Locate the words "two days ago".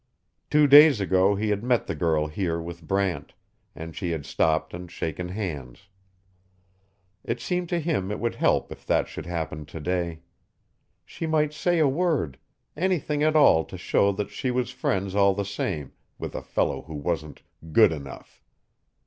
0.49-1.35